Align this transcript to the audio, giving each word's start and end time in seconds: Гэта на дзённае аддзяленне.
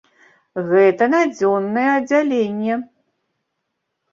Гэта 0.69 1.03
на 1.13 1.19
дзённае 1.33 1.85
аддзяленне. 1.99 2.79